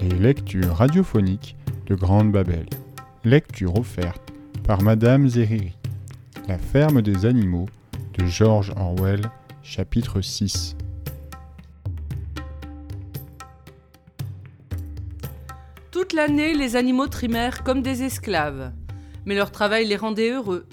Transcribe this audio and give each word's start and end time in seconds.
Les 0.00 0.16
lectures 0.16 0.76
radiophoniques 0.76 1.56
de 1.86 1.96
Grande 1.96 2.30
Babel. 2.30 2.66
Lecture 3.24 3.76
offerte 3.76 4.32
par 4.64 4.80
Madame 4.80 5.28
Zeriri. 5.28 5.76
La 6.46 6.56
ferme 6.56 7.02
des 7.02 7.26
animaux 7.26 7.66
de 8.16 8.24
George 8.24 8.72
Orwell, 8.76 9.28
chapitre 9.64 10.20
6. 10.20 10.76
Toute 15.90 16.12
l'année, 16.12 16.54
les 16.54 16.76
animaux 16.76 17.08
trimèrent 17.08 17.64
comme 17.64 17.82
des 17.82 18.04
esclaves, 18.04 18.70
mais 19.26 19.34
leur 19.34 19.50
travail 19.50 19.84
les 19.84 19.96
rendait 19.96 20.30
heureux. 20.30 20.66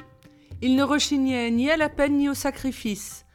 Ils 0.62 0.76
ne 0.76 0.84
rechignaient 0.84 1.50
ni 1.50 1.72
à 1.72 1.78
la 1.78 1.90
peine 1.90 2.18
ni 2.18 2.30
au 2.30 2.36
sacrifice, 2.36 3.26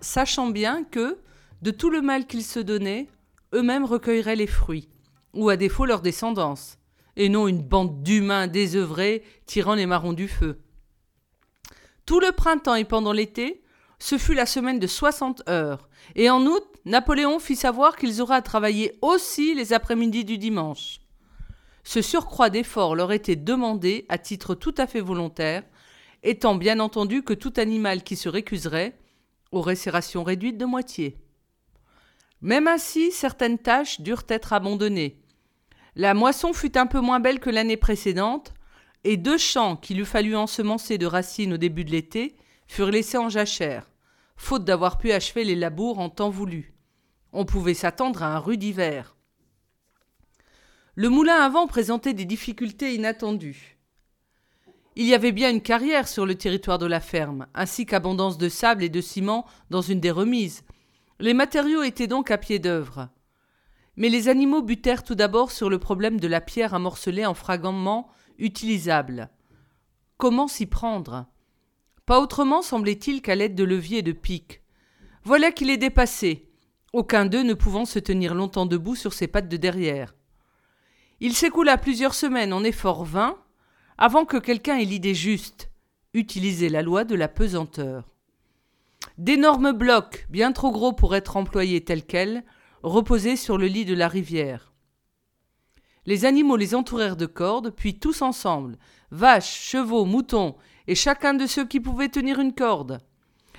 sachant 0.00 0.48
bien 0.48 0.82
que, 0.82 1.18
de 1.60 1.70
tout 1.70 1.90
le 1.90 2.00
mal 2.00 2.26
qu'ils 2.26 2.42
se 2.42 2.58
donnaient, 2.58 3.06
eux-mêmes 3.52 3.84
recueilleraient 3.84 4.34
les 4.34 4.46
fruits, 4.46 4.88
ou 5.34 5.48
à 5.48 5.56
défaut 5.56 5.86
leur 5.86 6.00
descendance, 6.00 6.78
et 7.16 7.28
non 7.28 7.48
une 7.48 7.62
bande 7.62 8.02
d'humains 8.02 8.46
désœuvrés 8.46 9.22
tirant 9.46 9.74
les 9.74 9.86
marrons 9.86 10.12
du 10.12 10.28
feu. 10.28 10.60
Tout 12.06 12.20
le 12.20 12.32
printemps 12.32 12.74
et 12.74 12.84
pendant 12.84 13.12
l'été, 13.12 13.62
ce 13.98 14.18
fut 14.18 14.34
la 14.34 14.46
semaine 14.46 14.78
de 14.78 14.86
60 14.86 15.48
heures, 15.48 15.88
et 16.14 16.28
en 16.28 16.44
août, 16.46 16.64
Napoléon 16.84 17.38
fit 17.38 17.56
savoir 17.56 17.96
qu'ils 17.96 18.20
auraient 18.20 18.36
à 18.36 18.42
travailler 18.42 18.98
aussi 19.00 19.54
les 19.54 19.72
après-midi 19.72 20.24
du 20.24 20.36
dimanche. 20.36 21.00
Ce 21.82 22.02
surcroît 22.02 22.50
d'efforts 22.50 22.94
leur 22.94 23.12
était 23.12 23.36
demandé 23.36 24.04
à 24.08 24.18
titre 24.18 24.54
tout 24.54 24.74
à 24.76 24.86
fait 24.86 25.00
volontaire, 25.00 25.62
étant 26.22 26.54
bien 26.54 26.80
entendu 26.80 27.22
que 27.22 27.34
tout 27.34 27.52
animal 27.56 28.02
qui 28.02 28.16
se 28.16 28.28
récuserait 28.28 28.98
aurait 29.52 29.76
ses 29.76 29.90
rations 29.90 30.24
réduites 30.24 30.58
de 30.58 30.64
moitié. 30.64 31.16
Même 32.40 32.68
ainsi, 32.68 33.10
certaines 33.10 33.58
tâches 33.58 34.00
durent 34.00 34.26
être 34.28 34.52
abandonnées. 34.52 35.18
La 35.96 36.14
moisson 36.14 36.52
fut 36.52 36.76
un 36.76 36.86
peu 36.86 37.00
moins 37.00 37.20
belle 37.20 37.40
que 37.40 37.50
l'année 37.50 37.76
précédente, 37.76 38.52
et 39.04 39.16
deux 39.16 39.38
champs 39.38 39.76
qu'il 39.76 40.00
eût 40.00 40.04
fallu 40.04 40.34
ensemencer 40.34 40.98
de 40.98 41.06
racines 41.06 41.52
au 41.52 41.56
début 41.56 41.84
de 41.84 41.90
l'été 41.90 42.36
furent 42.66 42.90
laissés 42.90 43.18
en 43.18 43.28
jachère, 43.28 43.90
faute 44.36 44.64
d'avoir 44.64 44.98
pu 44.98 45.12
achever 45.12 45.44
les 45.44 45.54
labours 45.54 45.98
en 45.98 46.08
temps 46.08 46.30
voulu. 46.30 46.74
On 47.32 47.44
pouvait 47.44 47.74
s'attendre 47.74 48.22
à 48.22 48.34
un 48.34 48.38
rude 48.38 48.62
hiver. 48.62 49.16
Le 50.96 51.08
moulin 51.08 51.36
à 51.36 51.48
vent 51.48 51.66
présentait 51.66 52.14
des 52.14 52.24
difficultés 52.24 52.94
inattendues. 52.94 53.76
Il 54.96 55.06
y 55.06 55.14
avait 55.14 55.32
bien 55.32 55.50
une 55.50 55.60
carrière 55.60 56.06
sur 56.06 56.24
le 56.24 56.36
territoire 56.36 56.78
de 56.78 56.86
la 56.86 57.00
ferme, 57.00 57.46
ainsi 57.54 57.84
qu'abondance 57.84 58.38
de 58.38 58.48
sable 58.48 58.84
et 58.84 58.88
de 58.88 59.00
ciment 59.00 59.44
dans 59.70 59.82
une 59.82 59.98
des 59.98 60.12
remises, 60.12 60.62
les 61.20 61.34
matériaux 61.34 61.82
étaient 61.82 62.06
donc 62.06 62.30
à 62.30 62.38
pied 62.38 62.58
d'œuvre. 62.58 63.08
Mais 63.96 64.08
les 64.08 64.28
animaux 64.28 64.62
butèrent 64.62 65.04
tout 65.04 65.14
d'abord 65.14 65.52
sur 65.52 65.70
le 65.70 65.78
problème 65.78 66.18
de 66.18 66.26
la 66.26 66.40
pierre 66.40 66.74
amorcelée 66.74 67.26
en 67.26 67.34
fragments 67.34 68.08
utilisables. 68.38 69.30
Comment 70.16 70.48
s'y 70.48 70.66
prendre? 70.66 71.26
Pas 72.06 72.20
autrement 72.20 72.62
semblait-il 72.62 73.22
qu'à 73.22 73.34
l'aide 73.34 73.54
de 73.54 73.64
leviers 73.64 73.98
et 73.98 74.02
de 74.02 74.12
pics. 74.12 74.62
Voilà 75.22 75.52
qu'il 75.52 75.70
est 75.70 75.78
dépassé, 75.78 76.50
aucun 76.92 77.26
d'eux 77.26 77.42
ne 77.42 77.54
pouvant 77.54 77.84
se 77.86 77.98
tenir 77.98 78.34
longtemps 78.34 78.66
debout 78.66 78.94
sur 78.94 79.12
ses 79.12 79.26
pattes 79.26 79.48
de 79.48 79.56
derrière. 79.56 80.14
Il 81.20 81.34
s'écoula 81.34 81.78
plusieurs 81.78 82.14
semaines 82.14 82.52
en 82.52 82.62
efforts 82.64 83.04
vains 83.04 83.38
avant 83.96 84.24
que 84.24 84.36
quelqu'un 84.36 84.76
ait 84.76 84.84
l'idée 84.84 85.14
juste 85.14 85.70
utiliser 86.12 86.68
la 86.68 86.82
loi 86.82 87.04
de 87.04 87.14
la 87.14 87.28
pesanteur. 87.28 88.08
D'énormes 89.18 89.72
blocs, 89.72 90.26
bien 90.30 90.52
trop 90.52 90.70
gros 90.70 90.92
pour 90.92 91.14
être 91.14 91.36
employés 91.36 91.84
tels 91.84 92.04
quels, 92.04 92.44
reposaient 92.84 93.36
sur 93.36 93.56
le 93.56 93.66
lit 93.66 93.86
de 93.86 93.94
la 93.94 94.08
rivière. 94.08 94.72
Les 96.06 96.26
animaux 96.26 96.56
les 96.56 96.74
entourèrent 96.74 97.16
de 97.16 97.26
cordes, 97.26 97.70
puis 97.70 97.98
tous 97.98 98.20
ensemble, 98.20 98.76
vaches, 99.10 99.58
chevaux, 99.58 100.04
moutons, 100.04 100.54
et 100.86 100.94
chacun 100.94 101.32
de 101.32 101.46
ceux 101.46 101.66
qui 101.66 101.80
pouvaient 101.80 102.10
tenir 102.10 102.38
une 102.38 102.54
corde. 102.54 103.00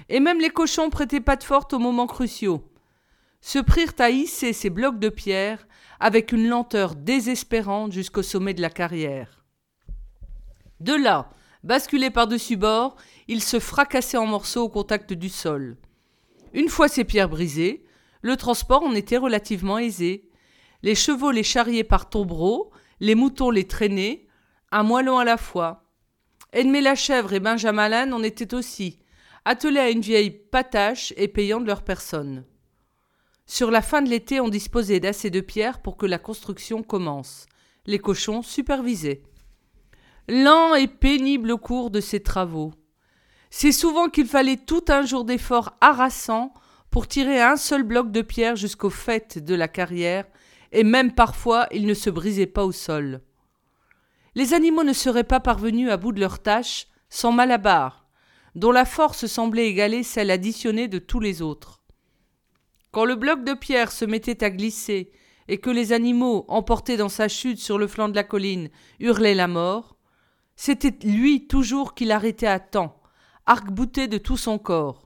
Et 0.09 0.19
même 0.19 0.39
les 0.39 0.51
cochons 0.51 0.91
prêtaient 0.91 1.21
patte 1.21 1.43
forte 1.43 1.73
aux 1.73 1.79
moments 1.79 2.05
cruciaux. 2.05 2.63
Se 3.41 3.57
prirent 3.57 3.95
à 3.97 4.11
hisser 4.11 4.53
ces 4.53 4.69
blocs 4.69 4.99
de 4.99 5.09
pierre 5.09 5.67
avec 5.99 6.31
une 6.31 6.47
lenteur 6.47 6.93
désespérante 6.93 7.91
jusqu'au 7.91 8.21
sommet 8.21 8.53
de 8.53 8.61
la 8.61 8.69
carrière. 8.69 9.43
De 10.79 10.93
là, 10.93 11.31
basculés 11.63 12.11
par-dessus 12.11 12.57
bord, 12.57 12.95
ils 13.27 13.41
se 13.41 13.59
fracassaient 13.59 14.17
en 14.17 14.27
morceaux 14.27 14.63
au 14.63 14.69
contact 14.69 15.13
du 15.13 15.29
sol. 15.29 15.77
Une 16.53 16.69
fois 16.69 16.87
ces 16.87 17.05
pierres 17.05 17.29
brisées, 17.29 17.85
le 18.25 18.37
transport 18.37 18.81
en 18.81 18.95
était 18.95 19.17
relativement 19.17 19.77
aisé. 19.77 20.31
Les 20.81 20.95
chevaux 20.95 21.29
les 21.29 21.43
charriaient 21.43 21.83
par 21.83 22.09
tombereaux, 22.09 22.71
les 22.99 23.13
moutons 23.13 23.51
les 23.51 23.67
traînaient, 23.67 24.25
un 24.71 24.81
moellon 24.81 25.19
à 25.19 25.23
la 25.23 25.37
fois. 25.37 25.83
Edmé 26.51 26.81
la 26.81 26.95
chèvre 26.95 27.33
et 27.33 27.39
Benjamin 27.39 27.87
l'âne 27.87 28.15
en 28.15 28.23
étaient 28.23 28.55
aussi, 28.55 28.97
attelés 29.45 29.79
à 29.79 29.91
une 29.91 30.01
vieille 30.01 30.31
patache 30.31 31.13
et 31.17 31.27
payant 31.27 31.61
de 31.61 31.67
leur 31.67 31.83
personne. 31.83 32.45
Sur 33.45 33.69
la 33.69 33.83
fin 33.83 34.01
de 34.01 34.09
l'été, 34.09 34.39
on 34.39 34.49
disposait 34.49 34.99
d'assez 34.99 35.29
de 35.29 35.41
pierres 35.41 35.83
pour 35.83 35.95
que 35.95 36.07
la 36.07 36.17
construction 36.17 36.81
commence. 36.81 37.45
Les 37.85 37.99
cochons 37.99 38.41
supervisaient. 38.41 39.21
Lent 40.27 40.73
et 40.73 40.87
pénible 40.87 41.57
cours 41.57 41.91
de 41.91 42.01
ces 42.01 42.23
travaux. 42.23 42.73
C'est 43.51 43.71
souvent 43.71 44.09
qu'il 44.09 44.25
fallait 44.25 44.57
tout 44.57 44.85
un 44.87 45.05
jour 45.05 45.25
d'effort 45.25 45.77
harassant 45.79 46.55
pour 46.95 47.09
tirer 47.09 47.41
un 47.41 47.57
seul 47.57 47.83
bloc 47.83 48.09
de 48.13 48.21
pierre 48.21 48.55
jusqu'au 48.55 48.89
fait 48.89 49.37
de 49.37 49.53
la 49.53 49.67
carrière, 49.67 50.23
et 50.71 50.85
même 50.85 51.11
parfois 51.11 51.67
il 51.73 51.87
ne 51.87 51.93
se 51.93 52.09
brisait 52.09 52.45
pas 52.45 52.63
au 52.63 52.71
sol. 52.71 53.21
Les 54.33 54.53
animaux 54.53 54.85
ne 54.85 54.93
seraient 54.93 55.25
pas 55.25 55.41
parvenus 55.41 55.89
à 55.89 55.97
bout 55.97 56.13
de 56.13 56.21
leur 56.21 56.41
tâche 56.41 56.87
sans 57.09 57.33
Malabar, 57.33 58.07
dont 58.55 58.71
la 58.71 58.85
force 58.85 59.25
semblait 59.25 59.67
égaler 59.67 60.03
celle 60.03 60.31
additionnée 60.31 60.87
de 60.87 60.97
tous 60.97 61.19
les 61.19 61.41
autres. 61.41 61.83
Quand 62.91 63.03
le 63.03 63.15
bloc 63.15 63.43
de 63.43 63.55
pierre 63.55 63.91
se 63.91 64.05
mettait 64.05 64.41
à 64.41 64.49
glisser 64.49 65.11
et 65.49 65.57
que 65.57 65.71
les 65.71 65.91
animaux, 65.91 66.45
emportés 66.47 66.95
dans 66.95 67.09
sa 67.09 67.27
chute 67.27 67.59
sur 67.59 67.77
le 67.77 67.87
flanc 67.87 68.07
de 68.07 68.15
la 68.15 68.23
colline, 68.23 68.69
hurlaient 69.01 69.35
la 69.35 69.49
mort, 69.49 69.97
c'était 70.55 70.95
lui 71.05 71.45
toujours 71.47 71.93
qui 71.93 72.05
l'arrêtait 72.05 72.47
à 72.47 72.61
temps, 72.61 73.01
arc-bouté 73.45 74.07
de 74.07 74.17
tout 74.17 74.37
son 74.37 74.57
corps. 74.57 75.04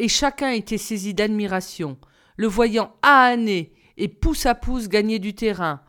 Et 0.00 0.08
chacun 0.08 0.52
était 0.52 0.78
saisi 0.78 1.12
d'admiration, 1.12 1.98
le 2.38 2.46
voyant 2.46 2.96
ahané 3.02 3.74
et 3.98 4.08
pouce 4.08 4.46
à 4.46 4.54
pouce 4.54 4.88
gagner 4.88 5.18
du 5.18 5.34
terrain, 5.34 5.82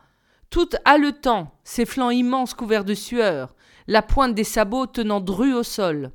tout 0.50 0.68
haletant, 0.84 1.58
ses 1.64 1.86
flancs 1.86 2.10
immenses 2.10 2.52
couverts 2.52 2.84
de 2.84 2.92
sueur, 2.92 3.56
la 3.86 4.02
pointe 4.02 4.34
des 4.34 4.44
sabots 4.44 4.84
tenant 4.84 5.22
dru 5.22 5.54
au 5.54 5.62
sol. 5.62 6.12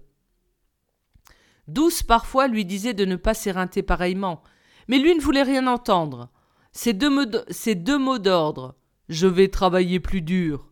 Douce 1.68 2.04
parfois 2.04 2.48
lui 2.48 2.66
disait 2.66 2.94
de 2.94 3.04
ne 3.04 3.16
pas 3.16 3.34
s'éreinter 3.34 3.82
pareillement, 3.82 4.44
mais 4.88 5.00
lui 5.00 5.16
ne 5.16 5.20
voulait 5.20 5.42
rien 5.42 5.66
entendre. 5.66 6.30
Ces 6.74 6.94
deux 6.94 7.10
mots 7.10 8.20
d'ordre 8.20 8.76
Je 9.10 9.26
vais 9.26 9.48
travailler 9.48 10.00
plus 10.00 10.22
dur 10.22 10.70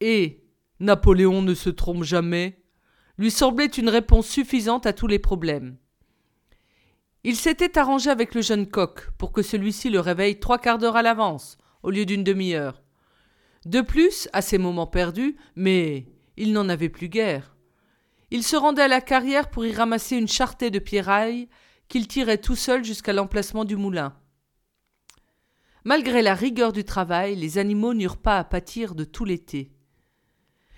et 0.00 0.42
Napoléon 0.80 1.40
ne 1.40 1.54
se 1.54 1.70
trompe 1.70 2.02
jamais 2.02 2.58
lui 3.16 3.30
semblait 3.30 3.66
une 3.66 3.88
réponse 3.88 4.26
suffisante 4.26 4.86
à 4.86 4.92
tous 4.92 5.06
les 5.06 5.20
problèmes. 5.20 5.76
Il 7.24 7.36
s'était 7.36 7.78
arrangé 7.78 8.10
avec 8.10 8.34
le 8.34 8.42
jeune 8.42 8.66
coq 8.66 9.10
pour 9.18 9.32
que 9.32 9.42
celui-ci 9.42 9.90
le 9.90 10.00
réveille 10.00 10.38
trois 10.38 10.58
quarts 10.58 10.78
d'heure 10.78 10.96
à 10.96 11.02
l'avance, 11.02 11.58
au 11.82 11.90
lieu 11.90 12.06
d'une 12.06 12.24
demi-heure. 12.24 12.82
De 13.64 13.80
plus, 13.80 14.28
à 14.32 14.40
ces 14.40 14.58
moments 14.58 14.86
perdus, 14.86 15.36
mais 15.56 16.06
il 16.36 16.52
n'en 16.52 16.68
avait 16.68 16.88
plus 16.88 17.08
guère. 17.08 17.56
Il 18.30 18.44
se 18.44 18.56
rendait 18.56 18.82
à 18.82 18.88
la 18.88 19.00
carrière 19.00 19.50
pour 19.50 19.66
y 19.66 19.72
ramasser 19.72 20.16
une 20.16 20.28
charretée 20.28 20.70
de 20.70 20.78
pierrailles 20.78 21.48
qu'il 21.88 22.06
tirait 22.06 22.38
tout 22.38 22.56
seul 22.56 22.84
jusqu'à 22.84 23.12
l'emplacement 23.12 23.64
du 23.64 23.76
moulin. 23.76 24.14
Malgré 25.84 26.22
la 26.22 26.34
rigueur 26.34 26.72
du 26.72 26.84
travail, 26.84 27.34
les 27.34 27.58
animaux 27.58 27.94
n'eurent 27.94 28.18
pas 28.18 28.38
à 28.38 28.44
pâtir 28.44 28.94
de 28.94 29.04
tout 29.04 29.24
l'été. 29.24 29.72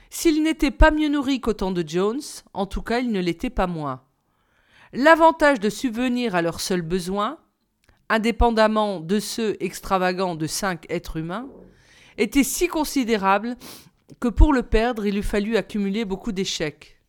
S'ils 0.09 0.43
n'étaient 0.43 0.71
pas 0.71 0.91
mieux 0.91 1.09
nourris 1.09 1.41
qu'au 1.41 1.53
temps 1.53 1.73
de 1.73 1.87
Jones, 1.87 2.21
en 2.55 2.67
tout 2.67 2.83
cas 2.83 3.01
ils 3.01 3.13
ne 3.13 3.21
l'étaient 3.21 3.51
pas 3.51 3.67
moins. 3.67 4.03
L'avantage 4.93 5.61
de 5.61 5.71
subvenir 5.71 6.35
à 6.35 6.43
leurs 6.43 6.61
seuls 6.61 6.83
besoins, 6.83 7.39
indépendamment 8.09 9.01
de 9.01 9.21
ceux 9.21 9.57
extravagants 9.61 10.35
de 10.35 10.47
cinq 10.47 10.87
êtres 10.91 11.17
humains, 11.17 11.49
était 12.19 12.45
si 12.45 12.67
considérable 12.67 13.57
que 14.19 14.29
pour 14.29 14.53
le 14.53 14.63
perdre 14.63 15.07
il 15.07 15.17
eût 15.17 15.23
fallu 15.23 15.57
accumuler 15.57 16.05
beaucoup 16.05 16.33
d'échecs. 16.33 17.01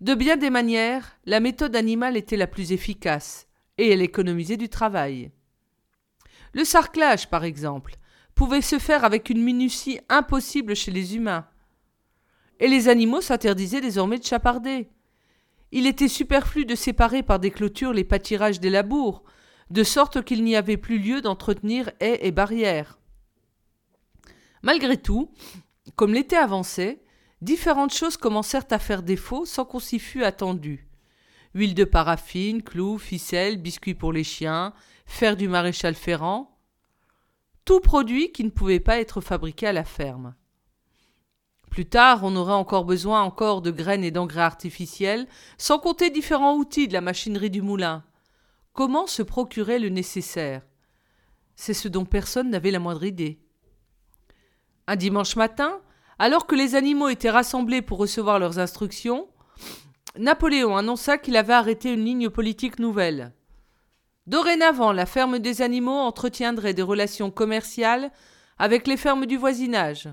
De 0.00 0.14
bien 0.14 0.36
des 0.36 0.50
manières, 0.50 1.16
la 1.26 1.40
méthode 1.40 1.76
animale 1.76 2.16
était 2.16 2.36
la 2.36 2.46
plus 2.46 2.72
efficace, 2.72 3.46
et 3.78 3.90
elle 3.90 4.02
économisait 4.02 4.56
du 4.56 4.68
travail. 4.68 5.30
Le 6.52 6.64
sarclage, 6.64 7.28
par 7.28 7.44
exemple, 7.44 7.96
pouvait 8.34 8.62
se 8.62 8.78
faire 8.78 9.04
avec 9.04 9.28
une 9.28 9.42
minutie 9.42 10.00
impossible 10.08 10.74
chez 10.74 10.90
les 10.90 11.16
humains 11.16 11.46
et 12.60 12.68
les 12.68 12.88
animaux 12.88 13.20
s'interdisaient 13.20 13.80
désormais 13.80 14.18
de 14.18 14.24
chaparder. 14.24 14.88
Il 15.78 15.86
était 15.86 16.08
superflu 16.08 16.64
de 16.64 16.74
séparer 16.74 17.22
par 17.22 17.38
des 17.38 17.50
clôtures 17.50 17.92
les 17.92 18.02
pâtirages 18.02 18.60
des 18.60 18.70
labours, 18.70 19.24
de 19.68 19.84
sorte 19.84 20.24
qu'il 20.24 20.42
n'y 20.42 20.56
avait 20.56 20.78
plus 20.78 20.98
lieu 20.98 21.20
d'entretenir 21.20 21.90
haies 22.00 22.18
et 22.22 22.30
barrières. 22.30 22.98
Malgré 24.62 24.96
tout, 24.96 25.30
comme 25.94 26.14
l'été 26.14 26.34
avançait, 26.34 27.02
différentes 27.42 27.92
choses 27.92 28.16
commencèrent 28.16 28.64
à 28.70 28.78
faire 28.78 29.02
défaut 29.02 29.44
sans 29.44 29.66
qu'on 29.66 29.78
s'y 29.78 29.98
fût 29.98 30.24
attendu. 30.24 30.88
Huile 31.52 31.74
de 31.74 31.84
paraffine, 31.84 32.62
clous, 32.62 32.96
ficelles, 32.96 33.60
biscuits 33.60 33.94
pour 33.94 34.14
les 34.14 34.24
chiens, 34.24 34.72
fer 35.04 35.36
du 35.36 35.46
maréchal 35.46 35.94
Ferrand, 35.94 36.58
tout 37.66 37.80
produit 37.80 38.32
qui 38.32 38.44
ne 38.44 38.50
pouvait 38.50 38.80
pas 38.80 38.98
être 38.98 39.20
fabriqué 39.20 39.66
à 39.66 39.74
la 39.74 39.84
ferme. 39.84 40.34
Plus 41.76 41.84
tard, 41.84 42.20
on 42.22 42.36
aurait 42.36 42.54
encore 42.54 42.86
besoin 42.86 43.20
encore 43.20 43.60
de 43.60 43.70
graines 43.70 44.02
et 44.02 44.10
d'engrais 44.10 44.40
artificiels, 44.40 45.26
sans 45.58 45.78
compter 45.78 46.08
différents 46.08 46.56
outils 46.56 46.88
de 46.88 46.94
la 46.94 47.02
machinerie 47.02 47.50
du 47.50 47.60
moulin. 47.60 48.02
Comment 48.72 49.06
se 49.06 49.22
procurer 49.22 49.78
le 49.78 49.90
nécessaire? 49.90 50.62
C'est 51.54 51.74
ce 51.74 51.88
dont 51.88 52.06
personne 52.06 52.48
n'avait 52.48 52.70
la 52.70 52.78
moindre 52.78 53.04
idée. 53.04 53.38
Un 54.86 54.96
dimanche 54.96 55.36
matin, 55.36 55.78
alors 56.18 56.46
que 56.46 56.54
les 56.54 56.76
animaux 56.76 57.10
étaient 57.10 57.28
rassemblés 57.28 57.82
pour 57.82 57.98
recevoir 57.98 58.38
leurs 58.38 58.58
instructions, 58.58 59.28
Napoléon 60.18 60.78
annonça 60.78 61.18
qu'il 61.18 61.36
avait 61.36 61.52
arrêté 61.52 61.92
une 61.92 62.06
ligne 62.06 62.30
politique 62.30 62.78
nouvelle. 62.78 63.34
Dorénavant, 64.26 64.92
la 64.92 65.04
ferme 65.04 65.40
des 65.40 65.60
animaux 65.60 65.92
entretiendrait 65.92 66.72
des 66.72 66.80
relations 66.80 67.30
commerciales 67.30 68.12
avec 68.56 68.86
les 68.86 68.96
fermes 68.96 69.26
du 69.26 69.36
voisinage. 69.36 70.08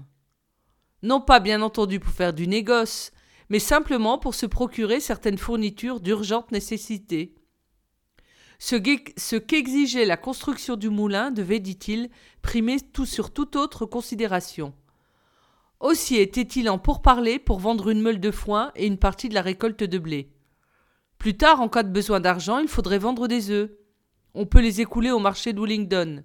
Non 1.04 1.20
pas 1.20 1.42
bien 1.42 1.62
entendu 1.62 2.00
pour 2.00 2.14
faire 2.14 2.34
du 2.34 2.48
négoce, 2.48 3.12
mais 3.50 3.60
simplement 3.60 4.18
pour 4.18 4.34
se 4.34 4.46
procurer 4.46 5.02
certaines 5.02 5.38
fournitures 5.38 6.00
d'urgente 6.00 6.52
nécessité. 6.52 7.36
Ce 8.58 9.36
qu'exigeait 9.36 10.06
la 10.06 10.16
construction 10.16 10.78
du 10.78 10.90
moulin 10.90 11.32
devait, 11.32 11.60
dit-il, 11.60 12.10
primer 12.42 12.80
tout 12.80 13.06
sur 13.06 13.34
toute 13.34 13.58
autre 13.58 13.86
considération. 13.86 14.74
Aussi 15.82 16.16
était-il 16.16 16.70
en 16.70 16.80
pourparlers 16.80 17.40
pour 17.40 17.60
vendre 17.60 17.90
une 17.90 18.02
meule 18.02 18.22
de 18.22 18.32
foin 18.32 18.72
et 18.78 18.88
une 18.88 18.98
partie 18.98 19.28
de 19.28 19.34
la 19.34 19.42
récolte 19.42 19.84
de 19.84 19.98
blé. 19.98 20.32
Plus 21.18 21.36
tard, 21.36 21.60
en 21.60 21.68
cas 21.68 21.84
de 21.84 21.92
besoin 21.92 22.22
d'argent, 22.22 22.60
il 22.60 22.70
faudrait 22.70 23.00
vendre 23.00 23.28
des 23.28 23.52
œufs. 23.52 23.72
On 24.34 24.46
peut 24.46 24.62
les 24.62 24.80
écouler 24.80 25.12
au 25.12 25.20
marché 25.20 25.52
d'Wellington. 25.52 26.24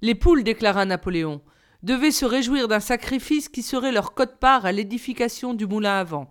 Les 0.00 0.14
poules, 0.14 0.44
déclara 0.44 0.86
Napoléon, 0.86 1.42
devaient 1.82 2.10
se 2.10 2.24
réjouir 2.24 2.68
d'un 2.68 2.80
sacrifice 2.80 3.48
qui 3.48 3.62
serait 3.62 3.92
leur 3.92 4.14
cote-part 4.14 4.66
à 4.66 4.72
l'édification 4.72 5.54
du 5.54 5.66
moulin 5.66 6.00
à 6.00 6.04
vent. 6.04 6.30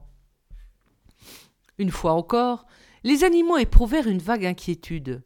Une 1.77 1.91
fois 1.91 2.13
encore, 2.13 2.65
les 3.03 3.23
animaux 3.23 3.57
éprouvèrent 3.57 4.07
une 4.07 4.19
vague 4.19 4.45
inquiétude. 4.45 5.23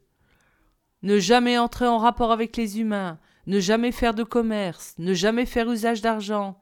Ne 1.01 1.17
jamais 1.17 1.57
entrer 1.57 1.87
en 1.87 1.97
rapport 1.97 2.31
avec 2.31 2.57
les 2.57 2.79
humains, 2.79 3.19
ne 3.47 3.59
jamais 3.59 3.91
faire 3.91 4.13
de 4.13 4.23
commerce, 4.23 4.93
ne 4.99 5.13
jamais 5.13 5.45
faire 5.45 5.71
usage 5.71 6.01
d'argent. 6.01 6.59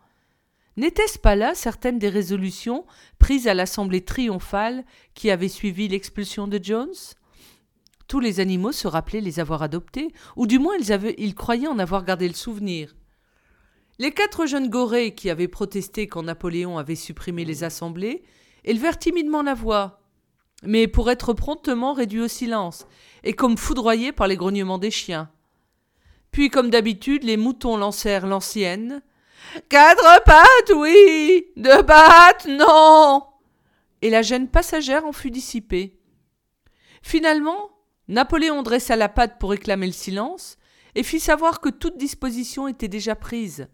N'était-ce 0.78 1.20
pas 1.20 1.36
là 1.36 1.56
certaines 1.56 2.00
des 2.00 2.08
résolutions 2.08 2.86
prises 3.18 3.50
à 3.50 3.54
l'assemblée 3.54 4.06
triomphale 4.06 4.86
qui 5.14 5.30
avait 5.30 5.50
suivi 5.50 5.90
l'expulsion 5.90 6.48
de 6.48 6.60
Jones? 6.62 6.94
Tous 8.08 8.22
les 8.22 8.40
animaux 8.40 8.72
se 8.72 8.88
rappelaient 8.88 9.20
les 9.20 9.42
avoir 9.42 9.62
adoptés, 9.62 10.14
ou 10.38 10.48
du 10.48 10.58
moins 10.58 10.76
ils, 10.80 10.94
avaient, 10.94 11.16
ils 11.18 11.36
croyaient 11.36 11.68
en 11.68 11.80
avoir 11.80 12.06
gardé 12.06 12.28
le 12.28 12.34
souvenir. 12.34 12.96
Les 14.02 14.12
quatre 14.12 14.46
jeunes 14.46 14.70
gorées 14.70 15.14
qui 15.14 15.30
avaient 15.30 15.50
protesté 15.50 16.08
quand 16.08 16.24
Napoléon 16.24 16.78
avait 16.78 16.96
supprimé 16.96 17.44
les 17.44 17.66
assemblées 17.66 18.24
élevèrent 18.64 18.98
timidement 18.98 19.42
la 19.42 19.54
voix, 19.54 20.00
mais 20.64 20.88
pour 20.88 21.12
être 21.12 21.34
promptement 21.34 21.92
réduits 21.92 22.22
au 22.22 22.30
silence, 22.30 22.88
et 23.26 23.34
comme 23.34 23.58
foudroyés 23.58 24.14
par 24.14 24.28
les 24.28 24.38
grognements 24.38 24.78
des 24.78 24.90
chiens. 24.90 25.30
Puis, 26.32 26.50
comme 26.50 26.70
d'habitude, 26.70 27.26
les 27.26 27.36
moutons 27.36 27.76
lancèrent 27.76 28.26
l'ancienne. 28.26 29.02
Quatre 29.68 30.24
pattes, 30.24 30.78
oui. 30.78 31.48
Deux 31.58 31.84
pattes, 31.84 32.48
non. 32.48 33.24
Et 34.02 34.10
la 34.10 34.22
gêne 34.22 34.48
passagère 34.48 35.06
en 35.06 35.12
fut 35.12 35.32
dissipée. 35.32 36.00
Finalement, 37.02 37.72
Napoléon 38.08 38.64
dressa 38.64 38.96
la 38.96 39.10
patte 39.10 39.40
pour 39.40 39.50
réclamer 39.50 39.88
le 39.88 39.92
silence, 39.92 40.58
et 40.96 41.04
fit 41.04 41.20
savoir 41.20 41.60
que 41.60 41.70
toute 41.70 41.98
disposition 41.98 42.68
était 42.70 42.88
déjà 42.88 43.16
prise, 43.16 43.68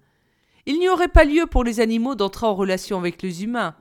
il 0.66 0.80
n'y 0.80 0.90
aurait 0.90 1.08
pas 1.08 1.26
lieu 1.26 1.46
pour 1.46 1.64
les 1.64 1.80
animaux 1.80 2.16
d'entrer 2.16 2.46
en 2.46 2.56
relation 2.56 2.98
avec 2.98 3.22
les 3.22 3.44
humains, 3.44 3.76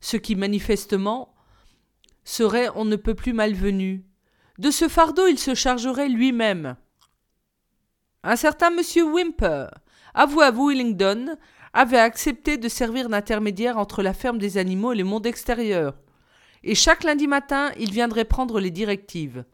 ce 0.00 0.16
qui 0.16 0.36
manifestement 0.36 1.34
serait 2.24 2.68
on 2.74 2.84
ne 2.84 2.96
peut 2.96 3.14
plus 3.14 3.32
malvenu. 3.32 4.04
De 4.58 4.70
ce 4.70 4.88
fardeau 4.88 5.26
il 5.26 5.38
se 5.38 5.54
chargerait 5.54 6.08
lui-même. 6.08 6.76
Un 8.22 8.36
certain 8.36 8.70
monsieur 8.70 9.04
Wimper, 9.04 9.66
avoué 10.14 10.46
à 10.46 10.50
Willingdon, 10.50 11.36
avait 11.74 11.98
accepté 11.98 12.56
de 12.56 12.68
servir 12.68 13.08
d'intermédiaire 13.08 13.76
entre 13.76 14.02
la 14.02 14.14
ferme 14.14 14.38
des 14.38 14.56
animaux 14.56 14.92
et 14.92 14.96
le 14.96 15.04
monde 15.04 15.26
extérieur, 15.26 15.94
et 16.62 16.74
chaque 16.74 17.04
lundi 17.04 17.26
matin 17.26 17.72
il 17.78 17.90
viendrait 17.90 18.24
prendre 18.24 18.60
les 18.60 18.70
directives. 18.70 19.44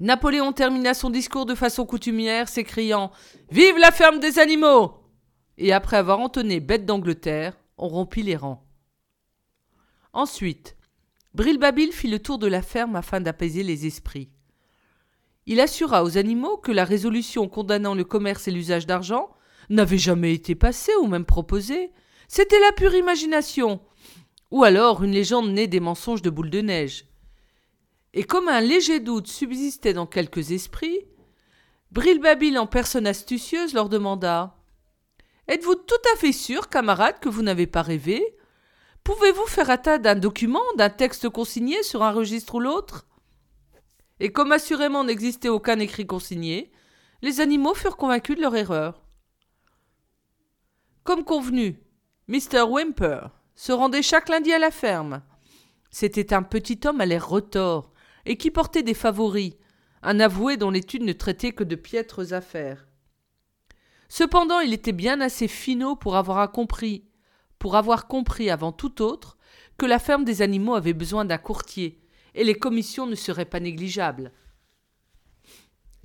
Napoléon 0.00 0.52
termina 0.52 0.94
son 0.94 1.10
discours 1.10 1.44
de 1.44 1.54
façon 1.54 1.84
coutumière, 1.84 2.48
s'écriant 2.48 3.10
Vive 3.50 3.76
la 3.76 3.90
ferme 3.90 4.18
des 4.18 4.38
animaux 4.38 4.94
Et 5.58 5.74
après 5.74 5.98
avoir 5.98 6.20
entonné 6.20 6.58
Bête 6.58 6.86
d'Angleterre, 6.86 7.58
on 7.76 7.88
rompit 7.88 8.22
les 8.22 8.36
rangs. 8.36 8.66
Ensuite, 10.14 10.76
Brilbabil 11.34 11.92
fit 11.92 12.08
le 12.08 12.18
tour 12.18 12.38
de 12.38 12.46
la 12.46 12.62
ferme 12.62 12.96
afin 12.96 13.20
d'apaiser 13.20 13.62
les 13.62 13.86
esprits. 13.86 14.30
Il 15.44 15.60
assura 15.60 16.02
aux 16.02 16.16
animaux 16.16 16.56
que 16.56 16.72
la 16.72 16.84
résolution 16.84 17.46
condamnant 17.46 17.94
le 17.94 18.04
commerce 18.04 18.48
et 18.48 18.50
l'usage 18.50 18.86
d'argent 18.86 19.28
n'avait 19.68 19.98
jamais 19.98 20.32
été 20.32 20.54
passée 20.54 20.92
ou 21.02 21.06
même 21.06 21.26
proposée. 21.26 21.92
C'était 22.26 22.60
la 22.60 22.72
pure 22.72 22.94
imagination, 22.94 23.80
ou 24.50 24.64
alors 24.64 25.04
une 25.04 25.12
légende 25.12 25.50
née 25.50 25.66
des 25.66 25.80
mensonges 25.80 26.22
de 26.22 26.30
boule 26.30 26.50
de 26.50 26.60
neige. 26.60 27.09
Et 28.12 28.24
comme 28.24 28.48
un 28.48 28.60
léger 28.60 29.00
doute 29.00 29.28
subsistait 29.28 29.92
dans 29.92 30.06
quelques 30.06 30.50
esprits, 30.50 31.06
Brilbabil 31.92 32.58
en 32.58 32.66
personne 32.66 33.06
astucieuse 33.06 33.74
leur 33.74 33.88
demanda 33.88 34.56
Êtes-vous 35.48 35.74
tout 35.74 35.94
à 36.14 36.16
fait 36.16 36.32
sûr, 36.32 36.68
camarade, 36.68 37.18
que 37.20 37.28
vous 37.28 37.42
n'avez 37.42 37.66
pas 37.66 37.82
rêvé? 37.82 38.36
Pouvez-vous 39.02 39.46
faire 39.46 39.70
état 39.70 39.98
d'un 39.98 40.14
document, 40.14 40.62
d'un 40.76 40.90
texte 40.90 41.28
consigné 41.28 41.82
sur 41.82 42.02
un 42.02 42.12
registre 42.12 42.56
ou 42.56 42.60
l'autre? 42.60 43.06
Et 44.20 44.30
comme 44.30 44.52
assurément 44.52 45.02
n'existait 45.02 45.48
aucun 45.48 45.78
écrit 45.80 46.06
consigné, 46.06 46.70
les 47.22 47.40
animaux 47.40 47.74
furent 47.74 47.96
convaincus 47.96 48.36
de 48.36 48.42
leur 48.42 48.54
erreur. 48.54 49.02
Comme 51.02 51.24
convenu, 51.24 51.80
Mr. 52.28 52.62
Wimper 52.68 53.30
se 53.54 53.72
rendait 53.72 54.02
chaque 54.02 54.28
lundi 54.28 54.52
à 54.52 54.58
la 54.58 54.70
ferme. 54.70 55.22
C'était 55.90 56.32
un 56.34 56.42
petit 56.42 56.78
homme 56.84 57.00
à 57.00 57.06
l'air 57.06 57.28
retors, 57.28 57.92
et 58.30 58.36
qui 58.36 58.52
portait 58.52 58.84
des 58.84 58.94
favoris, 58.94 59.54
un 60.04 60.20
avoué 60.20 60.56
dont 60.56 60.70
l'étude 60.70 61.02
ne 61.02 61.12
traitait 61.12 61.50
que 61.50 61.64
de 61.64 61.74
piètres 61.74 62.32
affaires. 62.32 62.86
Cependant, 64.08 64.60
il 64.60 64.72
était 64.72 64.92
bien 64.92 65.20
assez 65.20 65.48
finaud 65.48 65.96
pour 65.96 66.14
avoir 66.14 66.52
compris, 66.52 67.08
pour 67.58 67.74
avoir 67.74 68.06
compris 68.06 68.48
avant 68.48 68.70
tout 68.70 69.02
autre, 69.02 69.36
que 69.78 69.84
la 69.84 69.98
ferme 69.98 70.24
des 70.24 70.42
animaux 70.42 70.76
avait 70.76 70.92
besoin 70.92 71.24
d'un 71.24 71.38
courtier, 71.38 72.04
et 72.36 72.44
les 72.44 72.54
commissions 72.54 73.08
ne 73.08 73.16
seraient 73.16 73.46
pas 73.46 73.58
négligeables. 73.58 74.30